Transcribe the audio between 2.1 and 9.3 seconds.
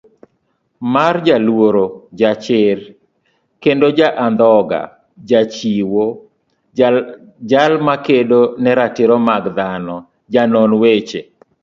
jachir, kendoja andhoga Jachiwo, jalmakedo neratiro